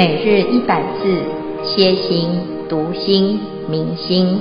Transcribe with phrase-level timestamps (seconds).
[0.00, 1.02] 每日一百字，
[1.62, 2.40] 歇心、
[2.70, 4.40] 读心、明心，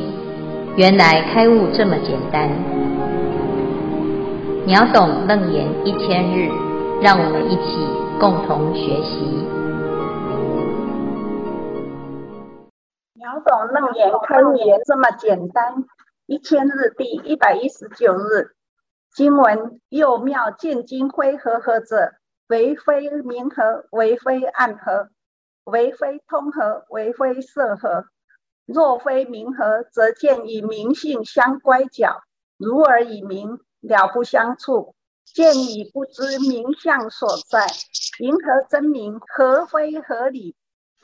[0.78, 2.48] 原来开悟这么简单。
[4.66, 6.50] 秒懂楞严一千日，
[7.02, 7.86] 让我们一起
[8.22, 9.20] 共同学习。
[13.16, 14.55] 秒懂楞严开悟
[14.86, 15.84] 这么简单，
[16.26, 18.52] 一千日第一百一十九日，
[19.13, 22.13] 经文又妙见金辉和合者，
[22.48, 25.10] 为非明和，为非暗和。
[25.70, 28.05] 为非通和，为非色和。
[28.66, 32.22] 若非明和，则见与明性相乖角，
[32.58, 34.94] 如尔以明了不相触，
[35.26, 37.66] 见与不知明相所在。
[38.20, 39.20] 云何真明？
[39.20, 40.55] 和非合理？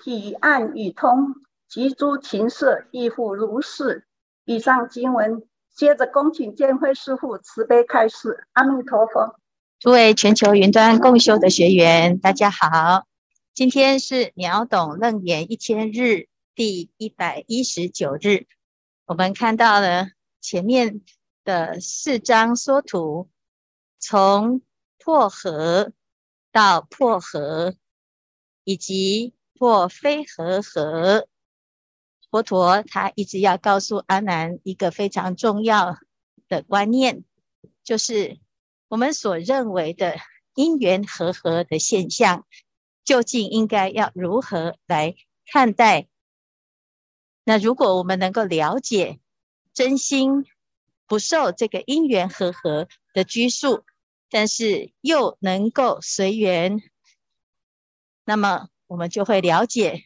[0.03, 1.35] 体暗与通，
[1.69, 4.05] 及诸情色亦复如是。
[4.43, 8.45] 以上经文，接着恭请见辉师父慈悲开示。
[8.53, 9.39] 阿弥陀佛。
[9.79, 13.05] 诸位全球云端共修的学员，大家好。
[13.55, 18.47] 今天是秒懂楞严一千日第一百一十九日，
[19.05, 20.09] 我们看到了
[20.41, 20.99] 前面
[21.45, 23.29] 的四张缩图，
[23.97, 24.61] 从
[24.99, 25.93] 破合
[26.51, 27.75] 到破合，
[28.65, 31.29] 以及破非和合。
[32.29, 35.97] 佛陀他一直要告诉阿难一个非常重要
[36.49, 37.23] 的观念，
[37.85, 38.37] 就是
[38.89, 40.17] 我们所认为的
[40.55, 42.45] 因缘和合的现象。
[43.05, 46.07] 究竟应该要如何来看待？
[47.45, 49.19] 那如果我们能够了解
[49.71, 50.45] 真心
[51.05, 53.85] 不受这个因缘和合的拘束，
[54.29, 56.81] 但是又能够随缘，
[58.25, 60.05] 那么我们就会了解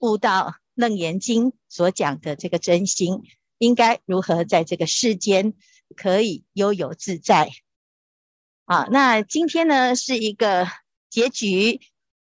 [0.00, 3.22] 悟到《楞严经》所讲的这个真心
[3.58, 5.54] 应该如何在这个世间
[5.94, 7.50] 可以悠游自在。
[8.64, 10.66] 好，那今天呢是一个
[11.08, 11.80] 结局。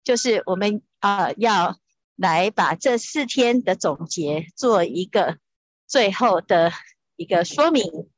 [0.06, 1.81] 就是我们啊、要
[2.15, 5.39] 来把这四天的总结做一个
[5.89, 6.71] 最后的
[7.17, 8.09] 一个说明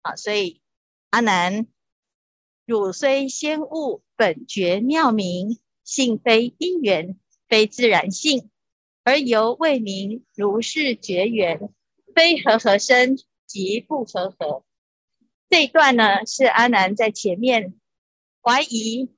[0.00, 0.62] 啊，所以
[1.10, 1.66] 阿难，
[2.64, 8.48] 汝虽先悟本觉妙明，性非因缘，非自然性，
[9.04, 11.68] 而犹未明如是觉缘，
[12.14, 14.64] 非和合生，即不和合。
[15.50, 17.74] 这一段呢，是阿难在前面
[18.40, 19.14] 怀疑。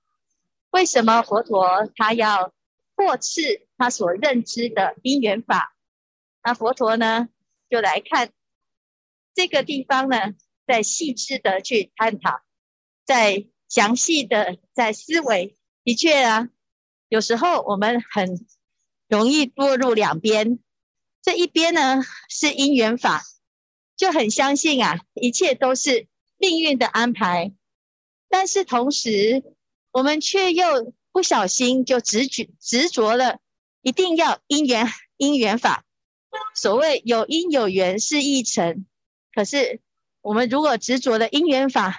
[0.71, 2.53] 为什么佛陀他要
[2.95, 5.75] 破斥他所认知的因缘法？
[6.43, 7.29] 那佛陀呢，
[7.71, 8.31] 就来看
[9.34, 10.34] 这个地方呢，
[10.67, 12.43] 再细致的去探讨，
[13.06, 15.56] 再详细的在思维。
[15.84, 16.51] 的确啊，
[17.09, 18.47] 有时候我们很
[19.09, 20.59] 容易堕入两边。
[21.23, 23.23] 这一边呢是因缘法，
[23.97, 27.55] 就很相信啊，一切都是命运的安排，
[28.29, 29.43] 但是同时。
[29.98, 33.41] 我们却又不小心就执着执着了，
[33.82, 34.86] 一定要因缘
[35.16, 35.84] 因缘法。
[36.54, 38.87] 所谓有因有缘是一成，
[39.34, 39.81] 可是
[40.20, 41.98] 我们如果执着了因缘法，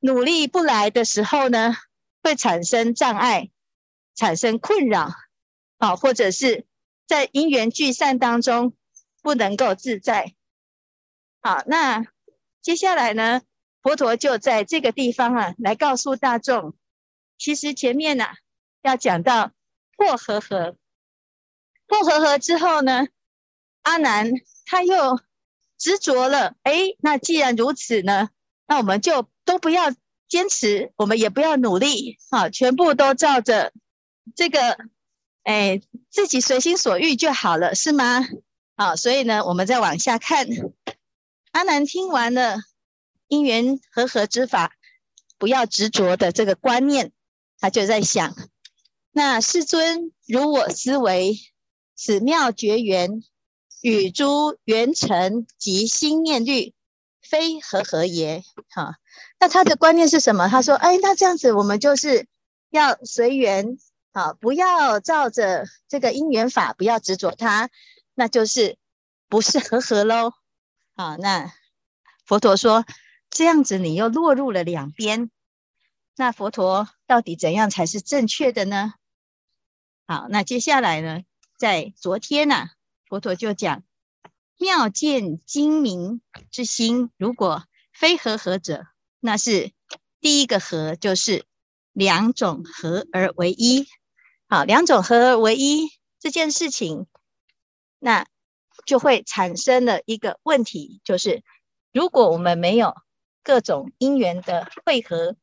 [0.00, 1.74] 努力不来的时候呢，
[2.22, 3.48] 会产生障碍，
[4.14, 5.10] 产生困扰，
[5.78, 6.66] 啊，或者是
[7.06, 8.74] 在因缘聚散当中
[9.22, 10.34] 不能够自在。
[11.40, 12.06] 好，那
[12.60, 13.40] 接下来呢，
[13.80, 16.74] 佛陀就在这个地方啊，来告诉大众。
[17.38, 18.24] 其实前面呢、
[18.82, 19.52] 要讲到
[19.96, 20.76] 破和合，
[21.86, 23.06] 破和合之后呢，
[23.82, 24.32] 阿难
[24.66, 25.20] 他又
[25.78, 26.56] 执着了。
[26.64, 28.30] 诶，那既然如此呢，
[28.66, 29.94] 那我们就都不要
[30.28, 33.72] 坚持，我们也不要努力，啊，全部都照着
[34.34, 34.76] 这个，
[35.44, 38.26] 诶，自己随心所欲就好了，是吗？
[38.76, 40.46] 好，所以呢，我们再往下看，
[41.52, 42.58] 阿难听完了
[43.28, 44.76] 因缘和合之法，
[45.38, 47.12] 不要执着的这个观念。
[47.60, 48.36] 他就在想，
[49.10, 51.36] 那世尊如我思维，
[51.96, 53.22] 此妙绝缘
[53.82, 56.72] 与诸缘成及心念虑，
[57.20, 58.44] 非和合也。
[58.70, 58.94] 哈，
[59.40, 60.48] 那他的观念是什么？
[60.48, 62.26] 他说：哎，那这样子我们就是
[62.70, 63.78] 要随缘，
[64.12, 67.70] 啊，不要照着这个因缘法，不要执着它，
[68.14, 68.76] 那就是
[69.28, 70.32] 不是和合喽。
[70.94, 71.52] 啊，那
[72.24, 72.84] 佛陀说，
[73.30, 75.30] 这样子你又落入了两边。
[76.20, 78.94] 那佛陀到底怎样才是正确的呢？
[80.04, 81.20] 好，那接下来呢，
[81.56, 82.70] 在昨天呢、
[83.06, 83.84] 佛陀就讲
[84.58, 86.20] 妙见精明
[86.50, 87.62] 之心，如果
[87.92, 88.84] 非和合者，
[89.20, 89.70] 那是
[90.18, 91.44] 第一个和，就是
[91.92, 93.86] 两种合而为一。
[94.48, 95.88] 好，两种合而为一
[96.18, 97.06] 这件事情，
[98.00, 98.26] 那
[98.84, 101.44] 就会产生了一个问题，就是
[101.92, 102.96] 如果我们没有
[103.44, 105.36] 各种因缘的汇合。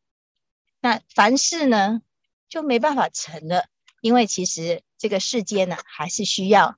[0.86, 2.04] 那凡事呢，
[2.48, 3.66] 就没办法成了，
[4.02, 6.78] 因为其实这个世间呢，还是需要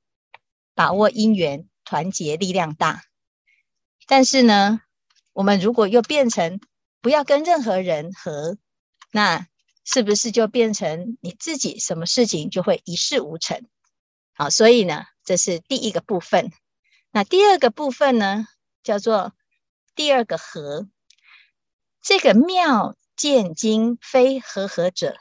[0.75, 3.03] 把握因缘，团结力量大。
[4.05, 4.79] 但是呢，
[5.33, 6.61] 我们如果又变成
[7.01, 8.57] 不要跟任何人和，
[9.11, 9.45] 那
[9.83, 13.65] 是不是就变成你自己什么事情就会一事无成？
[14.31, 16.53] 好，所以呢，这是第一个部分。
[17.11, 18.47] 那第二个部分呢，
[18.83, 19.33] 叫做
[19.95, 20.87] 第二个和。
[22.01, 25.17] 这个妙见精非和合者，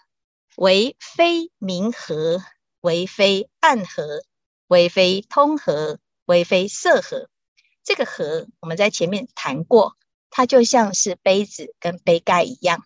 [0.55, 2.43] 为非明和，
[2.83, 4.23] 为非暗和，
[4.69, 7.31] 为非通和，为非色和。
[7.83, 9.97] 这个和，我们在前面谈过，
[10.29, 12.85] 它就像是杯子跟杯盖一样。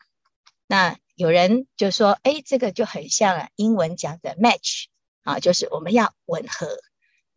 [0.69, 4.85] 那有人就说，哎，这个就很像啊，英文讲的 match
[5.25, 6.79] 啊，就是我们要吻合。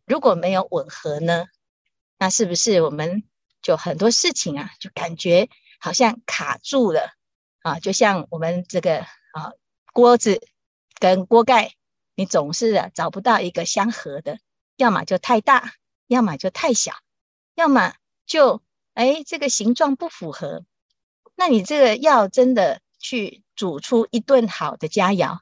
[0.06, 1.46] 如果没有吻合呢，
[2.18, 3.24] 那是不是我们
[3.62, 5.48] 就很多事情啊，就感觉
[5.80, 7.14] 好像卡住了
[7.64, 7.80] 啊？
[7.80, 9.52] 就像我们这个啊
[9.92, 10.46] 锅子
[11.00, 11.72] 跟锅盖，
[12.14, 14.38] 你总是啊找不到一个相合的，
[14.76, 15.72] 要么就太大，
[16.06, 16.92] 要么就太小，
[17.54, 17.94] 要么
[18.26, 18.62] 就
[18.92, 20.64] 哎这个形状不符合。
[21.34, 25.38] 那你这个要真的去煮出一顿好的佳肴，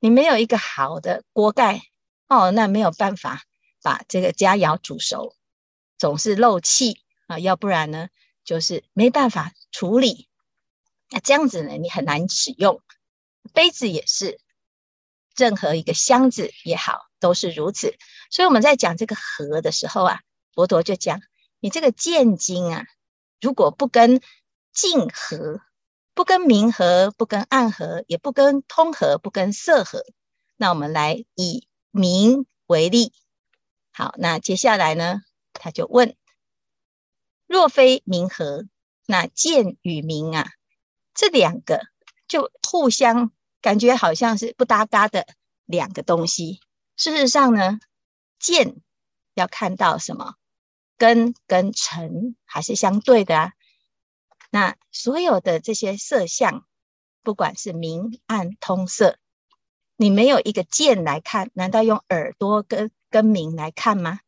[0.00, 1.82] 你没有一个好的锅盖
[2.26, 3.42] 哦，那没有办法。
[3.80, 5.36] 把这个佳肴煮熟，
[5.98, 8.08] 总是漏气啊，要不然呢，
[8.44, 10.27] 就是没办法处理。
[11.10, 12.82] 那这样子呢，你很难使用。
[13.54, 14.40] 杯子也是，
[15.36, 17.96] 任何一个箱子也好，都是如此。
[18.30, 20.20] 所以我们在讲这个和的时候啊，
[20.52, 21.20] 佛陀就讲，
[21.60, 22.84] 你这个见精啊，
[23.40, 24.20] 如果不跟
[24.72, 25.62] 净和，
[26.14, 30.04] 不跟明和，不跟暗和，也不跟通和，不跟色和，
[30.56, 33.12] 那我们来以明为例。
[33.92, 35.22] 好，那接下来呢，
[35.54, 36.14] 他就问：
[37.46, 38.66] 若非明和，
[39.06, 40.50] 那见与明啊，
[41.18, 41.80] 这两个
[42.28, 45.26] 就互相感觉好像是不搭嘎的
[45.64, 46.60] 两个东西。
[46.96, 47.80] 事实上呢，
[48.38, 48.76] 见
[49.34, 50.36] 要看到什么？
[50.96, 53.52] 根跟尘还是相对的啊。
[54.50, 56.64] 那所有的这些色相，
[57.24, 59.18] 不管是明暗通色，
[59.96, 62.92] 你没有一个见来看，难道用耳朵跟？
[63.10, 64.20] 跟明来看吗？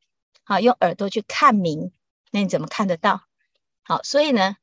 [0.43, 1.93] 好，用耳朵去看明，
[2.31, 3.25] 那你怎么看得到？
[3.83, 4.57] 好，所以呢，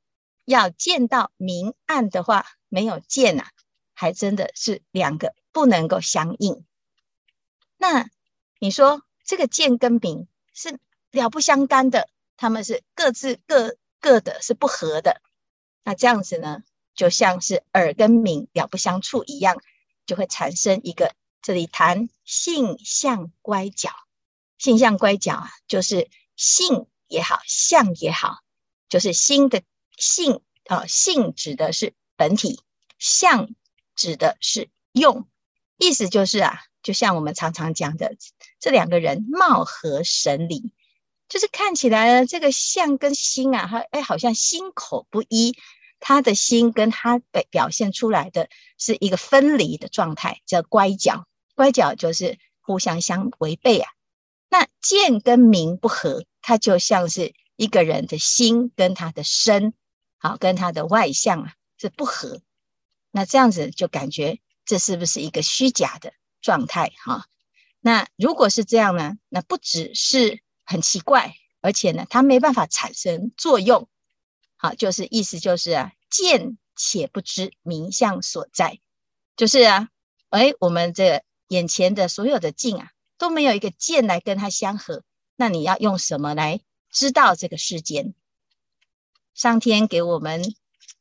[0.48, 3.52] 要见到明暗的话，没有见啊，
[3.94, 6.66] 还真的是两个不能够相应。
[7.76, 8.10] 那
[8.58, 10.80] 你说这个见跟明是
[11.12, 12.08] 了不相干的，
[12.38, 15.22] 他们是各自各各的，是不合的。
[15.84, 16.64] 那这样子呢，
[16.96, 19.62] 就像是耳跟明了不相处一样，
[20.06, 23.92] 就会产生一个这里谈性相乖角。
[24.58, 28.38] 性相乖角啊，就是性也好，相也好，
[28.88, 29.62] 就是心的
[29.98, 32.62] 性啊，性指的是本体，
[32.98, 33.50] 相
[33.96, 35.28] 指的是用，
[35.78, 38.16] 意思就是啊，就像我们常常讲的，
[38.60, 40.72] 这两个人貌合神离，
[41.28, 45.56] 就是看起来呢，这个相跟心啊，他哎，好像心口不一，
[46.00, 53.90] 他的心跟他表表现出来的是一个分离的状态，叫乖角，乖角就是互相相违背啊。
[54.50, 59.74] 那见跟明不合，它就像是一个人的心跟他的身，
[60.18, 62.42] 好，跟他的外相啊是不合。
[63.12, 66.94] 那这样子就感觉这是不是一个虚假的状态？
[67.04, 67.26] 哈，
[67.80, 69.18] 那如果是这样呢？
[69.30, 73.88] 那不只是很奇怪，而且呢，它没办法产生作用。
[74.58, 78.80] 好，就是意思就是啊，见且不知名相所在，
[79.36, 79.90] 就是啊，
[80.30, 82.92] 哎，我们这眼前的所有的境啊。
[83.20, 85.04] 都没有一个见来跟它相合，
[85.36, 86.62] 那你要用什么来
[86.92, 88.14] 知道这个世间？
[89.38, 90.42] 上天给我们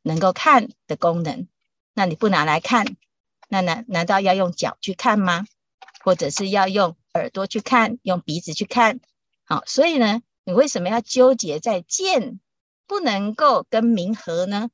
[0.03, 1.49] 能够看的功能，
[1.95, 2.97] 那你不拿来看，
[3.49, 5.47] 那难难道要用脚去看吗？
[6.05, 9.01] 或者是要用耳朵去看，用鼻子去看？
[9.47, 12.39] 好，所以呢，你为什么要纠结在见
[12.87, 14.69] 不能够跟明合呢？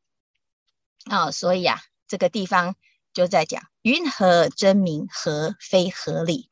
[1.05, 2.75] 啊、哦，所以啊，这个地方
[3.15, 6.49] 就在讲云何真明和非合理。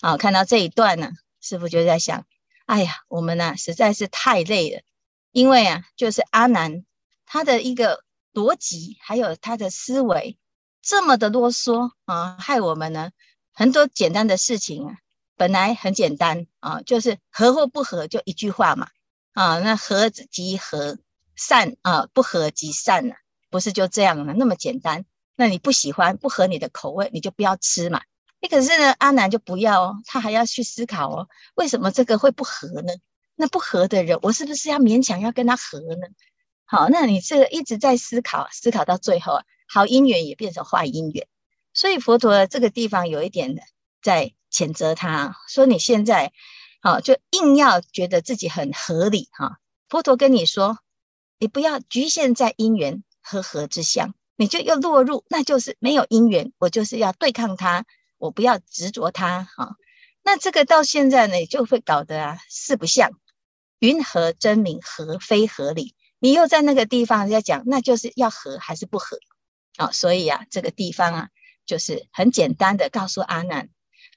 [0.00, 2.24] 啊，看到这一段呢，师父就在想，
[2.66, 4.82] 哎呀，我们呢、实在是太累了，
[5.32, 6.84] 因为啊，就是阿南
[7.26, 10.38] 他的一个逻辑，还有他的思维
[10.82, 13.10] 这么的啰嗦啊，害我们呢
[13.52, 14.96] 很多简单的事情啊，
[15.36, 18.88] 本来很简单啊，就是合或不合就一句话嘛，
[19.32, 20.98] 啊，那合即合，
[21.36, 23.16] 散啊不合即散了，
[23.50, 28.02] 不是就这样了，那么简单，那你不喜欢不合你的口味，你就不要吃嘛。
[28.40, 32.92] 你可是呢，阿南就不要哦，他还要去思考哦，为什么这个会不合呢？
[33.34, 36.06] 那不合的人，我是不是要勉强要跟他合呢？
[36.64, 41.26] 好，那你这个一直在思考，思考到最后啊，好因缘也变成坏因缘。
[41.74, 43.56] 所以佛陀这个地方有一点
[44.02, 46.32] 在谴责他，说你现在
[46.80, 49.58] 啊，就硬要觉得自己很合理哈。
[49.88, 50.78] 佛陀跟你说，
[51.38, 57.84] 你不要局限在因缘和合之相，你就又落入，那就是没有因缘，我就是要对抗他，
[58.18, 59.76] 我不要执着他哈。
[60.22, 63.10] 那这个到现在呢，就会搞得啊四不像，
[63.82, 65.96] 云何真名合非合理？
[66.20, 69.18] 你又在那个地方在讲，那就是要合还是不合？
[69.76, 71.28] 啊，所以啊，这个地方啊，
[71.66, 73.70] 就是很简单的告诉阿难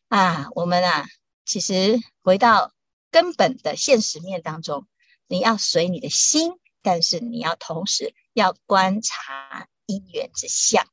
[0.08, 1.08] 啊，我们啊，
[1.46, 2.74] 其实回到
[3.10, 4.86] 根本的现实面当中，
[5.26, 6.52] 你要随你的心，
[6.84, 10.86] 但是你要同时要观察因缘之相。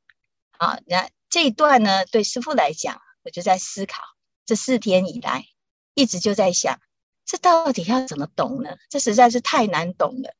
[0.52, 4.00] 啊，那这一段呢，对师父来讲，我就在思考。
[4.46, 5.44] 这四天以来，
[5.92, 6.80] 一直就在想，
[7.24, 8.76] 这到底要怎么懂呢？
[8.88, 10.34] 这实在是太难懂了。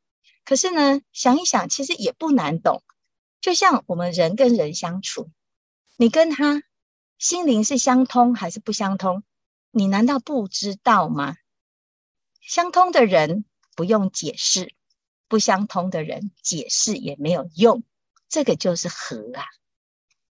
[0.44, 2.82] 可是呢，想一想，其实也不难懂。
[3.40, 5.30] 就像我们人跟人相处，
[5.96, 6.62] 你跟他
[7.18, 9.22] 心灵是相通还是不相通？
[9.70, 11.36] 你难道不知道吗？
[12.40, 13.44] 相通的人
[13.76, 14.74] 不用解释，
[15.28, 17.84] 不相通的人解释也没有用。
[18.28, 19.44] 这个就是合啊！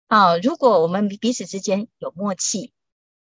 [0.07, 2.73] 啊，如果我们彼此之间有默契。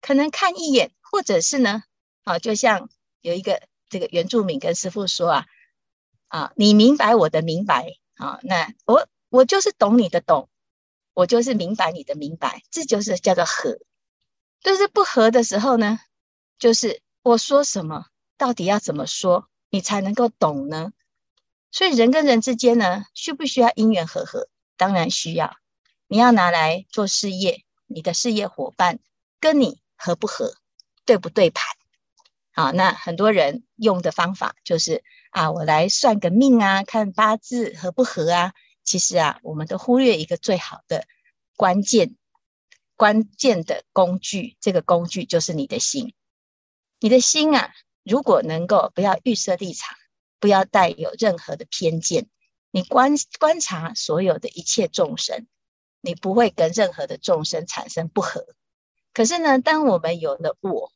[0.00, 1.82] 可能看一眼，或者是呢，
[2.22, 2.88] 啊，就像
[3.20, 5.46] 有一个这个原住民跟师傅说啊，
[6.28, 10.48] 啊，你明白我的明白，啊，那我我就是懂你的懂，
[11.14, 13.78] 我就是明白你的明白，这就是叫做合。
[14.60, 15.98] 就是不合的时候呢，
[16.58, 18.06] 就是我说什么，
[18.36, 20.92] 到底要怎么说，你才能够懂呢？
[21.70, 24.48] 所以人跟人之间呢，需不需要因缘和合？
[24.76, 25.56] 当然需要。
[26.06, 28.98] 你要拿来做事业，你的事业伙伴
[29.40, 29.80] 跟你。
[30.00, 30.54] 合不合，
[31.04, 31.66] 对不对盘？
[32.58, 38.52] 啊，那很多人用的方法就是啊，我来算个命啊，看八字合不合啊。
[38.82, 41.06] 其实啊，我们都忽略一个最好的
[41.54, 42.16] 关键
[42.96, 46.14] 关键的工具，这个工具就是你的心。
[46.98, 47.72] 你的心啊，
[48.02, 49.96] 如果能够不要预设立场，
[50.40, 52.28] 不要带有任何的偏见，
[52.72, 55.46] 你观观察所有的一切众生，
[56.00, 58.44] 你不会跟任何的众生产生不合。
[59.14, 60.90] 可是呢，当我们有了我，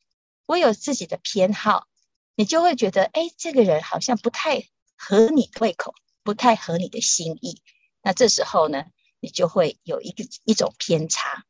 [0.47, 1.87] 我有自己的偏好，
[2.35, 7.63] 你就会觉得，哎，这个人好像不太合你胃口，不太合你的心意。
[8.03, 8.85] 那这时候呢，
[9.21, 11.45] 你就会有一个一种偏差。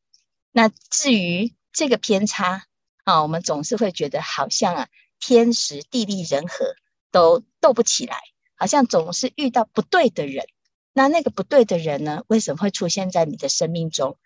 [0.51, 2.67] 那至于这个偏差
[3.05, 6.77] 啊，我们总是会觉得好像啊，天时地利人和
[7.11, 8.19] 都斗不起来，
[8.55, 10.47] 好像总是遇到不对的人。
[10.93, 14.19] 那那个不对的人呢，为什么会出现在你的生命中？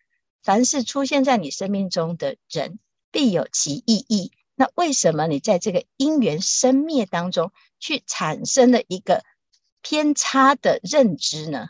[0.42, 2.80] 凡是出现在你生命中的人，
[3.12, 4.32] 必有其意义。
[4.56, 9.22] 那为什么你在这个因缘生灭当中，去产生了一个
[9.82, 11.68] 偏差的认知呢？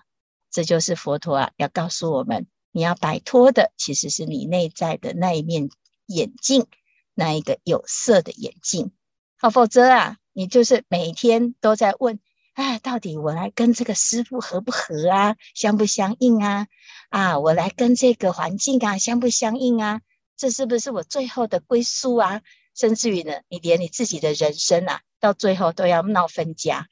[0.50, 5.68] 这就是佛陀啊，要告诉我们，你要摆脱的，其实是你内在的那一面
[6.06, 6.66] 眼镜，
[7.12, 8.92] 那一个有色的眼镜。
[9.36, 12.20] 好，否则啊，你就是每天都在问。
[12.54, 15.36] 哎，到底我来跟这个师父合不合啊？
[15.54, 16.68] 相不相应啊？
[17.10, 20.00] 啊，我来跟这个环境啊，相不相应啊？
[20.38, 22.40] 这是不是我最后的归宿啊？
[22.76, 26.88] 甚至于呢，你连你自己的人生啊，到最后都要闹分家。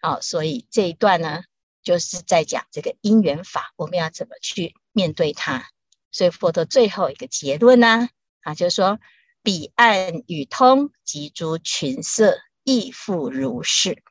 [0.00, 1.42] 好，所以这一段呢，
[1.82, 5.68] 就是在讲这个因缘法，我们要怎么去面对它。
[6.12, 8.08] 所以佛陀最后一个结论呢，
[8.42, 9.00] 啊，就是说
[9.42, 14.02] 彼岸与通及诸群色亦复如是。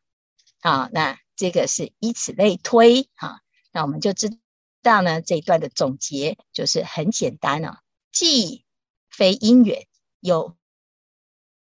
[0.62, 4.38] 好，那这个是以此类推，哈，那我们就知
[4.82, 7.78] 道呢，这一段的总结就是很简单哦，
[8.12, 8.66] 既
[9.10, 9.88] 非因缘，
[10.20, 10.58] 又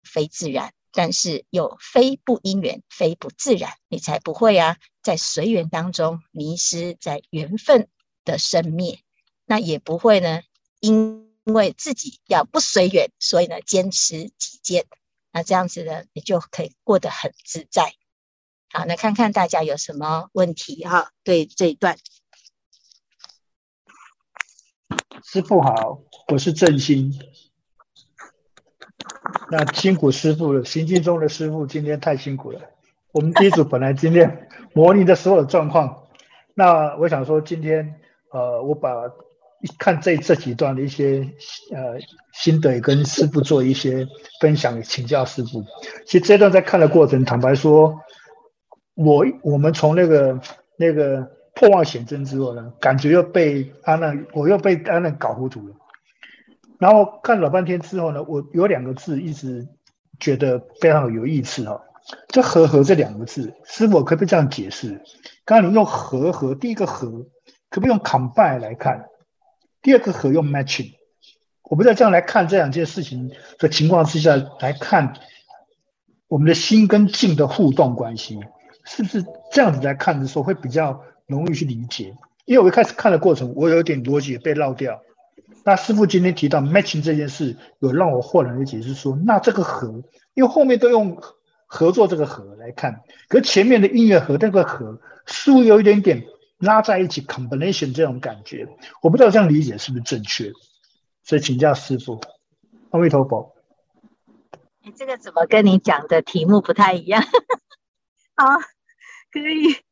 [0.08, 7.88] 非自然，但是又非不因缘，非不自然，你才不会啊，在随缘当中迷失在缘分
[8.24, 9.00] 的生灭，
[9.44, 10.42] 那也不会呢，
[10.80, 14.86] 因为自己要不随缘，所以呢，坚持己见，
[15.30, 17.94] 那这样子呢，你就可以过得很自在。
[18.70, 21.12] 好，那看看大家有什么问题哈？
[21.22, 21.98] 对这一段，
[25.24, 27.12] 师父好，我是正心。
[29.50, 32.60] 那辛苦师傅了，行进中的师傅今天太辛苦了。
[33.12, 36.04] 我们第一组本来今天 模拟的所有状况，
[36.54, 37.94] 那我想说今天
[38.32, 38.90] 呃，我把
[39.78, 41.26] 看这这几段的一些
[41.74, 41.98] 呃
[42.32, 44.06] 心得，跟师傅做一些
[44.40, 45.62] 分享，请教师傅。
[46.06, 47.94] 其实这段在看的过程，坦白说。
[49.00, 50.40] 我我们从那个
[50.76, 55.74] 那个破妄显真之后呢，感觉又被安娜，我又被安娜搞糊涂了。
[56.78, 59.66] 然后看了老半天之后呢，我有两个字一直
[60.20, 61.82] 觉得非常有意思哈，
[62.28, 65.02] 这“和合”这两个字，师父可不可以这样解释？
[65.44, 67.26] 刚刚你用“和合”，第一个“和”
[67.68, 69.06] 可不可以用 “combine” 来看？
[69.82, 70.94] 第二个“和”用 “matching”。
[71.64, 75.12] 我们在这样来看这两件事情的情况之下来看，
[76.28, 78.38] 我们的心跟境的互动关系，
[78.84, 82.14] 是不是这样子来看的时候会比较容易去理解？
[82.46, 85.02] 因为我一开始看的过程，我有点逻辑被绕掉。
[85.68, 91.20] 那师傅今天提到 matching 这件事，有让我豁然的解释说，那这个和，因为后面都用
[91.66, 96.24] 合作这个和来看，可前面的音乐和那个和，似乎有一点点
[96.56, 98.66] 拉在一起 combination 这种感觉，
[99.02, 100.50] 我不知道这样理解是不是正确，
[101.22, 102.18] 所以请教师傅，
[102.88, 103.54] 阿弥陀佛。
[104.82, 107.22] 你这个怎么跟你讲的题目不太一样？
[108.36, 108.46] 好，
[109.30, 109.87] 可以。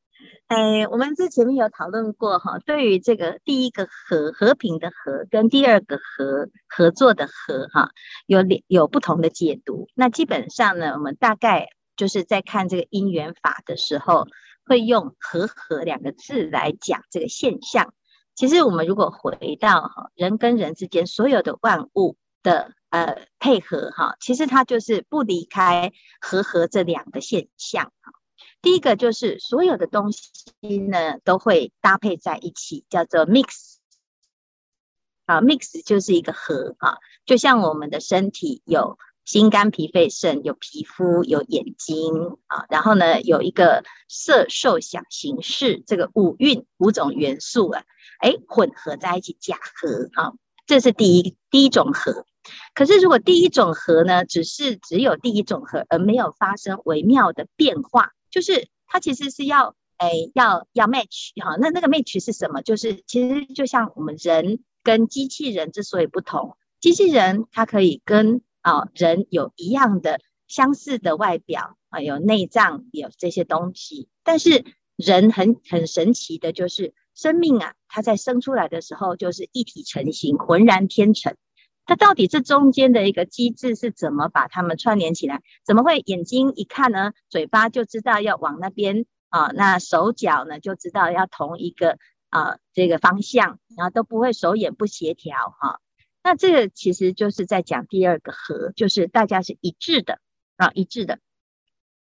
[0.48, 7.90] 哎，我们之前面有讨论过哈，对于这个第一个和和平的和跟第二个合合作的合哈，
[8.26, 9.88] 有两有不同的解读。
[9.94, 14.28] 那基本上呢，我们大概就是在看这个因缘法的时候，
[14.64, 17.92] 会用和合两个字来讲这个现象。
[18.36, 28.12] 其实我们如果回到哈人跟人之间所有的万物的呃配合哈，其实它就是不离开和合这两个现象哈。
[28.62, 33.76] 第一个就是所有的东西呢都会搭配在一起，叫做 mix。
[35.24, 47.82] 啊，mix 就是一个合啊，就像我们的身体有心肝脾肺肾，有皮肤，有眼睛啊，然后呢有一个色受想行识这个五蕴五种元素啊，
[48.20, 50.32] 哎混合在一起假合啊，
[50.64, 52.24] 这是第一第一种合。
[52.72, 58.12] 可是如果第一种合呢，只是只有第一种合，而没有发生微妙的变化。
[58.36, 62.60] 就是它其实是要诶要要 match 哈，那那个 match 是什么？
[62.60, 74.66] 就是其实就像我们人跟机器人之所以不同，机器人它可以跟啊人有一样的相似的外表啊，有内脏有这些东西，但是
[74.96, 81.34] 人很很神奇的就是生命啊，它在生出来的时候就是一体成型，浑然天成。
[81.86, 85.40] 它到底这中间的一个机制是怎么把它们串联起来？
[85.64, 89.52] 怎么会眼睛一看呢，嘴巴就知道要往那边啊？
[89.54, 91.96] 那手脚呢就知道要同一个
[92.28, 95.80] 啊这个方向，然后都不会手眼不协调哈。
[96.24, 100.18] 那这个其实就是在讲第二个和，就是大家是一致的
[100.56, 101.20] 啊，一致的。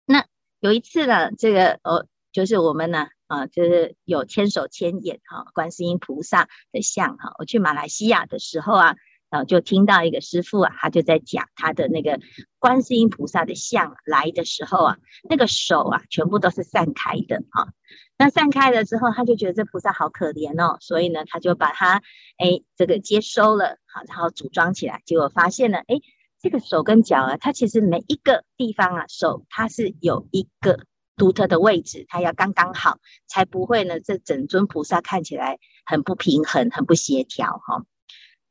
[0.05, 0.25] 那
[0.60, 7.36] 有一次呢，这个哦，就是我们呢啊，就是有千手千眼哈，观世音菩萨的像哈。
[7.39, 8.95] 我去马来西亚的时候啊。
[9.32, 12.20] 然后就听到一个师父啊，他就在讲他的那个
[12.60, 14.98] 观世音菩萨的像来的时候啊，
[15.30, 17.70] 那个手啊全部都是散开的啊。
[18.17, 22.04] 那散开了之后，他就觉得这菩萨好可怜哦，所以呢，他就把它
[22.38, 26.02] 哎这个接收了，好，然后组装起来，结果发现了哎，
[26.41, 37.86] 这个手跟脚啊，它其实每一个地方啊，手它是有一个独特的位置，它要刚刚好，才不会呢这整尊菩萨看起来很不平衡、很不协调哈。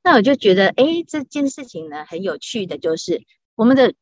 [0.02, 3.22] 那我就觉得，哎，这件事情呢，很有趣的就是
[3.54, 3.94] 我们的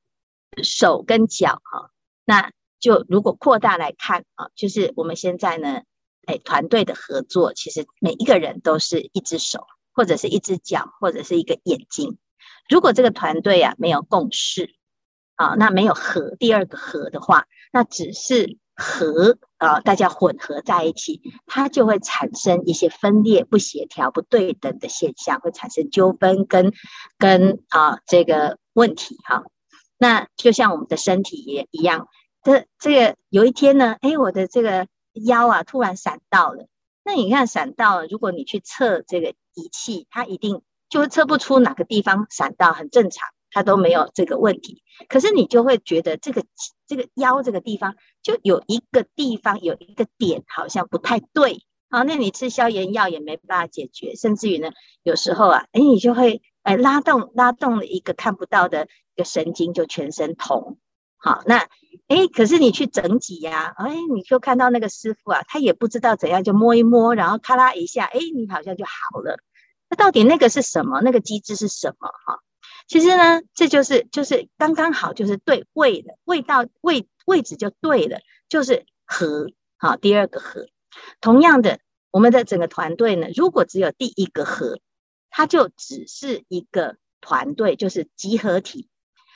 [0.63, 1.91] 手跟脚哈，
[2.25, 5.83] 那就如果扩大来看啊，就是我们现在呢，
[6.27, 12.19] 哎，团队的合作，其实每一个人都是一只手，或者是一只脚，或者是一个眼睛。
[12.69, 14.75] 如果这个团队啊没有共识
[15.35, 18.59] 啊，那没有合，第二个合的话，那只是。
[18.81, 26.73] 和啊，大家混合在一起，它就会产生一些分裂、不协调、不对等的现象，会产生纠纷跟
[27.19, 29.45] 跟啊这个问题哈。
[29.99, 32.09] 那就像我们的身体也一样，
[32.43, 36.67] 这这个有一天呢，哎，我的这个腰啊突然闪到了。
[37.05, 43.29] 那你看闪到了，如果你去测这个仪器，它一定就会测不出哪个地方闪到，很正常。
[43.59, 46.45] 他都没有这个问题，可是你就会觉得这个
[46.87, 54.71] 这个腰这个地方就有一个地方有一个点好像不太对，好，那你吃消炎药也没办法解决，甚至于呢，
[55.03, 58.85] 有时候啊，哎，你就会哎拉动拉动了一个看不到的
[59.17, 60.79] 一个神经，就全身痛。
[61.17, 61.67] 好，那
[62.07, 69.41] 哎，可是你去整脊呀，哎，你就看到那个师傅啊，他也不知道怎样，就摸一摸，然后咔啦一下，哎，你好像就好了。
[69.91, 71.01] 那到底那个是什么？
[71.01, 72.09] 那个机制是什么？
[72.25, 72.39] 哈？
[72.89, 80.67] 其实呢，这就是就是刚刚好，就是对位的味道位位置就对了，就是和好，第二个和。
[81.21, 84.81] 同样的，我们的整个团队呢，如果只有第一个和，
[85.29, 88.89] 它就只是一个团队，就是集合体。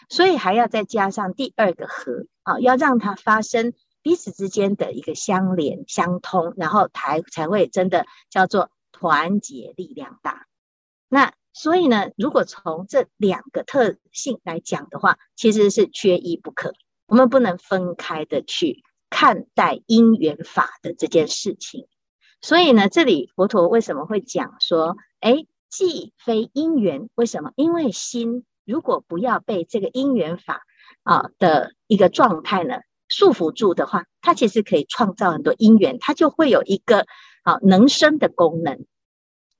[0.08, 10.46] 所以还要再加上第二个和啊，要让它发生彼此之间的一个相连相通，然后才才会真的叫做团结力量大。
[11.10, 11.34] 那。
[11.52, 16.72] 所以呢，如果从这两个特性来讲的话，其实是缺一不可。
[17.06, 21.86] 我们不能分开的去看待因缘法的这件事情。
[22.40, 27.10] 所以呢，这里佛陀为什么会讲说，哎，既非因缘。
[27.14, 27.52] 为什么？
[27.54, 30.62] 因为心如果不要被这个因缘法
[31.02, 32.76] 啊的一个状态呢
[33.08, 37.04] 束缚住的话，它其实可以创造很多因缘，它就会有一个
[37.42, 38.86] 啊能生的功能。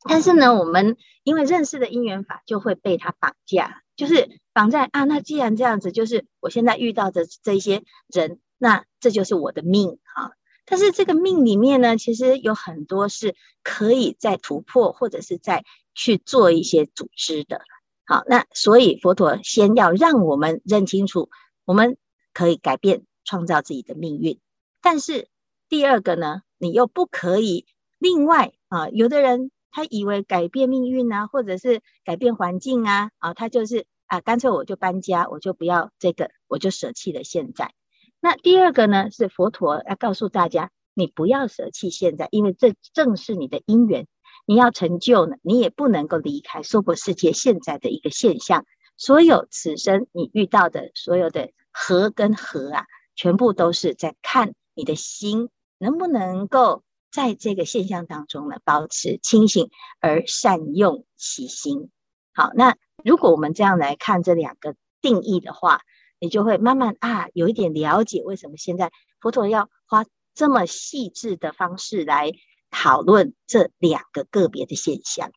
[0.09, 10.33] 但是呢，我们因为认识的因缘法，就会被它绑架，就是绑在啊，那既然这样子，就是我现在遇到的这些人，那这就是我的命啊。
[10.65, 17.61] 但是这个命里面呢，其实有很多是可以再突破，或者是再去做一些组织的。
[18.05, 21.31] 好，那所以佛陀先要让我们认清楚，
[21.65, 21.97] 我们
[22.33, 24.41] 可以改变、创造自己的命运。
[24.81, 25.29] 但是
[25.69, 27.67] 第二个呢，你又不可以
[27.99, 29.53] 另外啊，有的人。
[29.73, 37.73] 他以为改变命运啊，或者是改变环境啊，啊，他就是啊，干脆我就搬家，我就不要这个，我就舍弃了现在。
[38.21, 44.07] 那第二个呢，是佛陀要告诉大家，你不要舍弃现在，因为这正是你的因缘。
[44.45, 48.67] 你要成就呢，你也不能够离开娑婆世界现在的一个现象。
[48.99, 56.83] 所有此生你遇到的所有的和跟合啊，全部都是在看你的心能不能够。
[57.13, 59.71] 在这个现象当中呢，保持清醒
[60.01, 61.91] 而善用其心。
[62.35, 65.83] 好，那如果我们这样来看这两个定义的话，
[66.19, 72.33] 你就会慢慢啊有一点了解为什么现在佛陀要花这么细致的方式来
[72.71, 75.31] 讨论这两个个别的现象。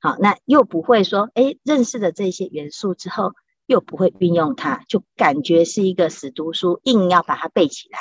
[0.00, 3.34] 好，那又不会说，哎，认识了这些元素之后，
[3.66, 7.98] 又不会运用它，就感觉是一个死读书，硬要把它背起来。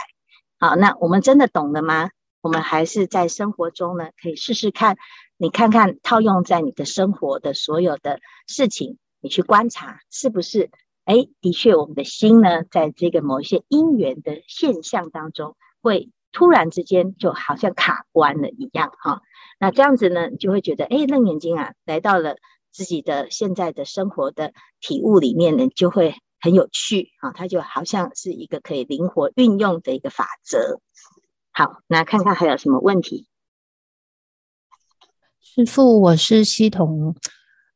[0.60, 2.12] 好，那我们真的懂了吗？
[2.48, 4.96] 我们还是在生活中呢，可以试试看，
[5.36, 10.72] 你看看套用在你的生活的所有的事情，你去观察是不是？
[11.04, 19.22] 哎，的确，我们的心呢，在这个某一些因缘的现象当中，会突然之间就好像卡关了一样哈。
[19.60, 22.38] 那这样子呢，你就会觉得，哎，楞眼睛啊，来到了
[22.72, 30.80] 自己的现在的生活的体悟里面呢，就会很有趣啊，它就好像是一个可以灵活运用的一个法则。
[31.58, 33.26] 好，那看看还有什么问题？
[35.41, 37.15] 师父，我是希彤。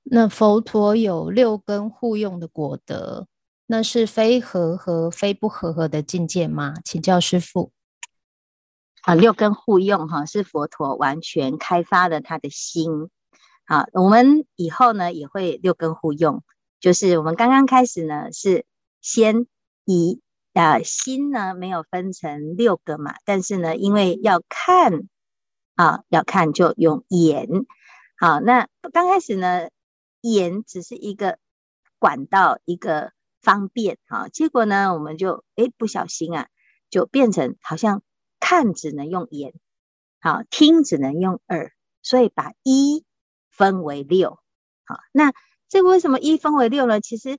[0.04, 3.28] 那佛陀有六根互用的果德，
[3.65, 6.76] 那是非和合、非不和合的境界吗？
[6.86, 7.72] 请教师父。
[9.02, 13.10] 啊，六根互用哈，是佛陀完全开发了他的心。
[13.65, 16.44] 好，我们以后呢也会六根互用，
[16.80, 18.63] 就是我们刚刚开始呢是
[19.02, 19.48] 先
[19.86, 20.22] 以。
[20.54, 25.08] 啊，心呢没有分成六个嘛，但是呢，因为要看
[25.76, 27.48] 啊，要看就用眼。
[28.18, 29.70] 好，那刚开始呢，
[30.20, 31.40] 眼只是一个
[32.00, 34.28] 管道，一个方便啊。
[34.28, 36.50] 结果呢，我们就诶不小心啊，
[36.90, 38.04] 就变成好像
[38.42, 39.54] 看只能用眼，
[40.20, 43.06] 好，听只能用耳，所以把一
[43.50, 44.38] 分为六。
[44.86, 45.32] 好，那
[45.70, 47.00] 这个为什么一分为六呢？
[47.00, 47.38] 其实。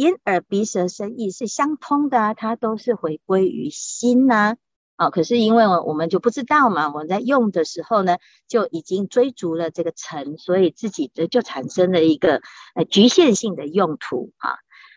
[0.00, 4.56] 眼耳鼻舌身意是相通的啊，它都是回归于心呐。
[4.96, 8.16] 啊，哦，可是因为我们就不知道嘛，我们在用的时候呢，
[8.48, 12.40] 就已经追逐了这个尘，所以自己的就产生了一个
[12.74, 14.56] 呃局限性的用途啊。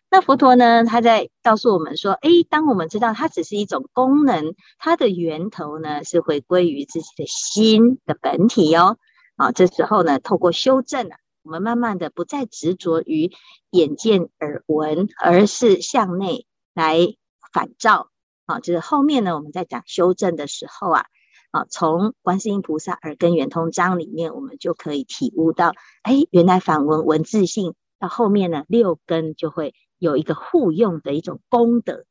[0.10, 8.98] 那佛陀呢，他在告诉我们说，哎，当我们知道它只是一种功能，它的源头呢是回归于自己的心的本体哦。
[9.36, 11.18] 啊，这时候呢，透过修正啊。
[11.44, 13.32] 我们慢慢的不再执着于
[13.70, 17.16] 眼见耳闻，而是向内来
[17.52, 18.10] 反照。
[18.46, 21.06] 啊，就是后面呢，我们在讲修正的时候啊，
[21.52, 32.06] 啊，从观世音菩萨耳根圆通章里面，我们就可以体悟到，哎，原来反闻文字性到后面呢，六根就会有一个互用的一种功德，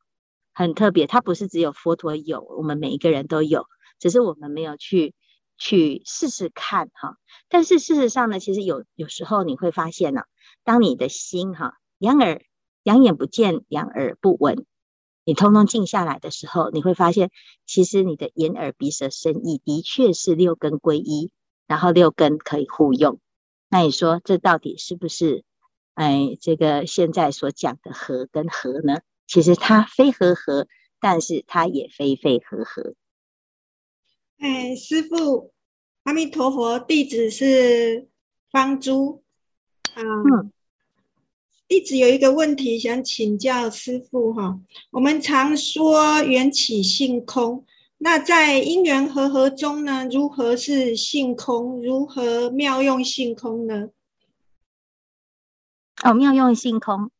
[0.52, 1.06] 很特别。
[1.06, 3.66] 它不是只有佛陀有，我们每一个人都有，
[3.98, 5.14] 只是我们没有去。
[5.64, 10.22] 去试试看哈，但是事实上呢，其实有有时候你会发现呢，
[10.64, 12.42] 当你的心哈，两耳
[12.82, 14.66] 两眼不见，两耳不闻，
[15.24, 17.30] 你通通静下来的时候，你会发现，
[17.64, 21.30] 其实你的眼耳鼻舌身意的确是六根归一，
[21.68, 23.20] 然后六根可以互用。
[23.68, 25.44] 那你说这到底是不是
[25.94, 28.98] 哎这个现在所讲的和跟合呢？
[29.28, 30.66] 其实它非和合，
[30.98, 32.94] 但是它也非非和合。
[34.38, 35.51] 哎，师傅，
[36.04, 38.08] 阿弥陀佛，弟子是
[38.50, 39.22] 方珠。
[39.94, 40.52] 啊、嗯，
[41.68, 44.60] 弟子有一个问题想请教师父哈。
[44.90, 47.64] 我们常说缘起性空，
[47.98, 51.80] 那在因缘和合中呢，如何是性空？
[51.80, 53.90] 如何妙用性空呢？
[56.02, 57.12] 哦，妙用性空，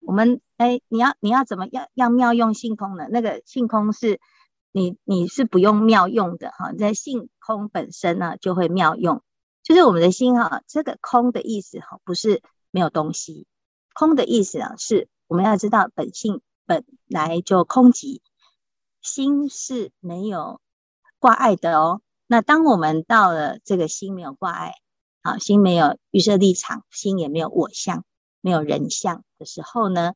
[0.00, 3.06] 我们哎，你要你要怎么样要妙用性空呢？
[3.10, 4.20] 那个性空是。
[4.76, 9.22] 你你是不用妙用的哈，你在性空本身呢就会妙用，
[9.62, 13.46] 就是我们的心哈，这个空的意思哈，不是没有东西，
[13.94, 18.20] 空的意思啊，是我们要知道本性本来就空寂，
[19.00, 20.60] 心是没有
[21.18, 22.02] 挂碍的哦。
[22.26, 24.74] 那当我们到了这个心没有挂碍，
[25.22, 28.04] 啊，心没有预设立场，心也没有我相，
[28.42, 30.12] 没有人相的时候呢，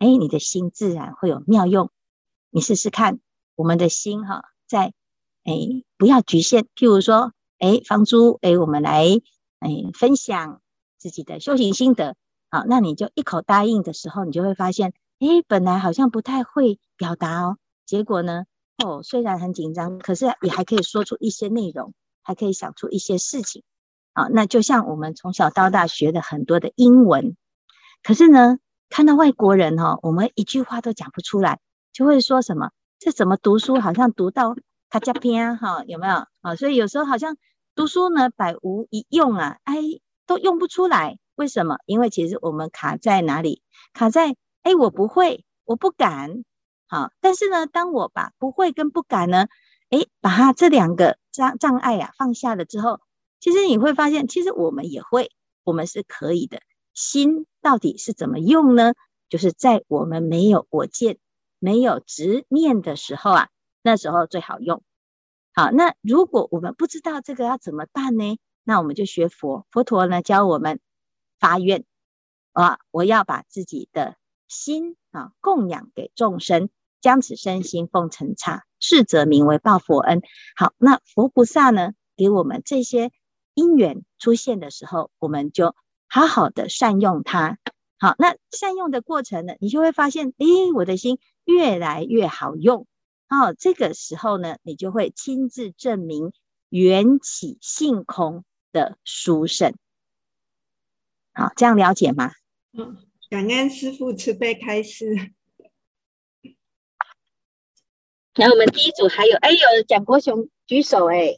[0.00, 1.92] 哎，你的心自然会有妙用。
[2.50, 3.20] 你试试看，
[3.60, 4.94] 我们的心哈，在
[5.44, 5.52] 哎
[5.98, 7.32] 不要局限，譬如说。
[7.62, 9.04] 哎，房租，哎，我们来，
[9.58, 10.62] 哎，分享
[10.96, 12.16] 自己的修行心得。
[12.50, 18.44] 好，那你就一口答应的时候，你就会发现，哎，本来好像不太会表达哦，结果呢，
[18.82, 21.92] 哦，虽然很紧张，可是也还可以说出一些内容，
[22.22, 23.62] 还可以想出一些事情。
[24.14, 27.36] 啊，那就像我们从小到大学的很多的英文，
[28.02, 28.56] 可是呢，
[28.88, 31.60] 看到外国人哦，我们一句话都讲不出来，
[31.92, 34.54] 就会说什么，这怎么读书好像读到
[34.90, 36.26] 卡加篇哈，有没有？
[36.42, 37.36] 啊，所以有时候好像。
[37.76, 39.76] 读书呢，百无一用啊，哎，
[40.26, 41.18] 都用不出来。
[41.34, 41.78] 为什么？
[41.86, 43.62] 因为其实我们卡在哪里？
[43.94, 46.44] 卡在哎，我不会，我不敢。
[46.88, 49.46] 好，但是呢，当我把不会跟不敢呢，
[49.88, 53.00] 哎，把它这两个障障碍啊放下了之后，
[53.38, 55.30] 其实你会发现，其实我们也会，
[55.62, 56.60] 我们是可以的。
[56.92, 58.92] 心到底是怎么用呢？
[59.30, 61.18] 就是在我们没有我见、
[61.60, 63.48] 没有执念的时候啊，
[63.82, 64.82] 那时候最好用。
[65.54, 68.38] 好，那如果我们不知道这个要怎么办呢？
[68.64, 70.80] 那我们就学佛，佛陀呢教我们
[71.38, 71.84] 发愿
[72.52, 74.16] 啊，我要把自己的
[74.48, 76.68] 心啊供养给众生，
[77.00, 80.22] 将此身心奉尘刹，是则名为报佛恩。
[80.56, 83.10] 好，那佛菩萨呢给我们这些
[83.54, 85.74] 因缘出现的时候，我们就
[86.08, 87.58] 好好的善用它。
[87.98, 92.86] 好，那善用的过程呢，你就会发现，诶，我的心越来越好用。
[93.28, 96.32] 哦，这个时候呢，你就会亲自证明
[96.68, 99.74] 缘起性空的殊胜。
[101.32, 102.32] 好，这样了解吗？
[102.72, 102.96] 嗯，
[103.28, 105.32] 感恩师父慈悲开示。
[108.34, 111.36] 那我们第一组还有，哎呦，蒋国雄举手哎。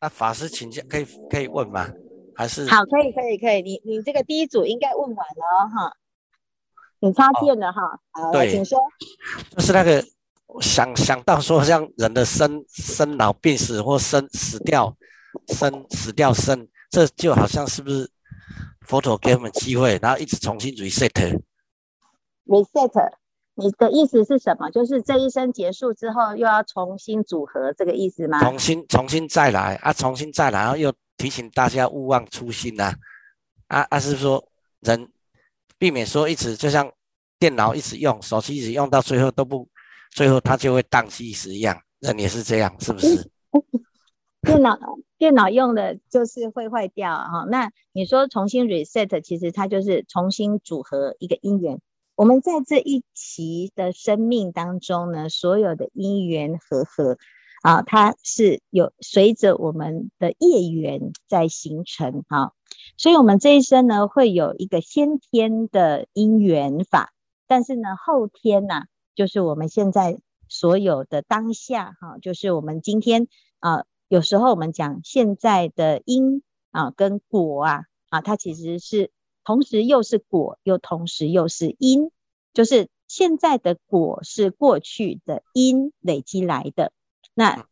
[0.00, 1.86] 那法师请教，可以可以问吗？
[2.34, 5.96] 还是好，可以可以可以，你你这个第一组应该问完了哈。
[7.02, 7.98] 你插电了哈，
[8.30, 8.78] 对，请说。
[9.56, 10.04] 就是那个
[10.60, 14.94] 想想到说，像人的生生老病死或生死掉
[15.48, 18.10] 生死掉生，这就好像是不是
[18.82, 21.40] 佛陀给我们机会，然后一直重新 reset。
[22.44, 23.12] reset，
[23.54, 24.68] 你的意思是什么？
[24.70, 28.40] 就是这一生结束之后，又要重新组合，这个意思吗？
[28.40, 32.92] 重新重新再来啊，重新再来，然后又提醒大家勿忘初心呐、
[33.68, 33.80] 啊。
[33.80, 34.44] 啊啊，是说
[34.80, 35.08] 人。
[35.80, 36.92] 避免说一直就像
[37.38, 39.66] 电脑一直用，手机一直用到最后都不，
[40.10, 41.80] 最后它就会当机时一样。
[42.00, 43.30] 人也是这样，是不是？
[44.42, 44.78] 电脑
[45.18, 47.46] 电脑用的就是会坏掉哈。
[47.50, 51.80] 那你说重新 reset，其实它就是重新组合一个因缘。
[52.14, 57.16] 我们在这一期的生命当中呢，所有的因缘和合
[57.60, 62.52] 啊，它是有随着我们的业缘在形成哈。
[62.96, 67.12] 所以，我们这一生呢，会有一个先天的因缘法，
[67.46, 70.18] 但是呢，后天呢、就是我们现在
[70.48, 79.10] 所有的当下，哈，就是我们今天啊，有时候我们讲现在的因啊跟果啊，啊，它其实是
[79.44, 82.10] 同时又是果，又同时又是因，
[82.52, 86.92] 就是现在的果是过去的因累积来的，
[87.40, 87.66] 那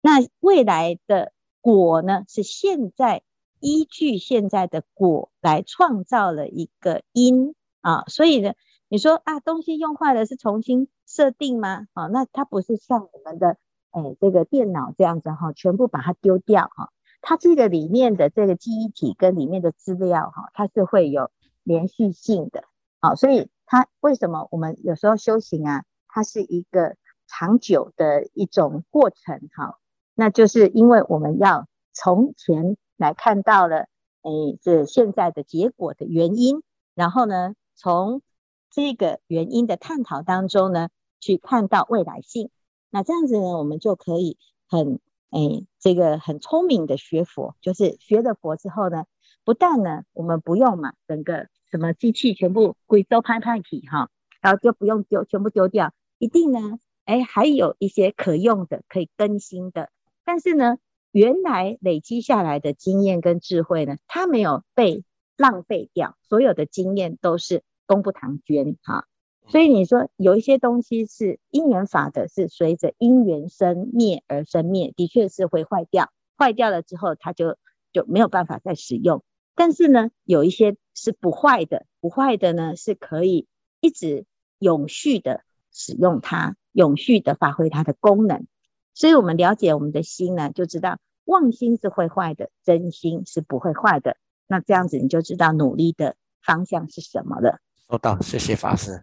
[0.00, 3.22] 那未来的果呢，是现在。
[3.64, 8.54] 依据现在的果来创造了一个因啊，所以呢，
[8.88, 11.86] 你说啊，东西用坏了是重新设定吗？
[11.92, 13.56] 啊，那它不是像我们的
[13.92, 21.30] 哎这个电脑这样子哈，全部把它丢掉哈，它这个里面的这个记忆体跟里面的资料哈，它是会有
[21.62, 22.64] 连续性的
[22.98, 26.96] 啊，所以它为什么我们有时候修行啊，它是一个
[27.38, 29.78] 长久的一种过程哈，
[30.14, 32.76] 那就是因为我们要从前。
[32.98, 33.88] 来看到了，
[34.20, 36.62] 哎，这现在的结果的原因，
[36.94, 38.22] 然后呢，从
[38.70, 42.50] 这个原因的探讨当中呢，去看到未来性。
[42.90, 49.04] 那这样子呢，我们就可以很，哎，这个很聪明的学佛，就是学了佛之后呢，
[49.42, 56.78] 不但呢，我们不用嘛，整个什么机器全部归都拍拍体哈，然后就不用丢，全部丢掉，一定呢，
[57.12, 59.90] 哎，还有一些可用的，可以更新的，
[60.24, 60.78] 但是呢。
[61.14, 65.04] 原来累积下来的经验跟智慧呢，它没有被
[65.36, 69.06] 浪费掉，所有的经验都是功不唐捐哈。
[69.46, 77.58] 所以你说有一些东西是因缘法的，是随着因缘生灭而生灭，的确是会坏掉，坏掉了之后它就
[77.92, 79.22] 就没有办法再使用。
[79.54, 83.46] 但是呢，有一些是不坏的，不坏的呢是可以
[83.82, 84.24] 一直
[84.58, 88.46] 永续的使用它，永续的发挥它的功能。
[88.94, 94.16] 所以我们了解我们的心呢，就知道妄心是会坏的，真心是不会坏的。
[94.46, 97.60] 那这样子你就知道努力的方向是什么了。
[97.88, 99.02] 收到，谢谢法师。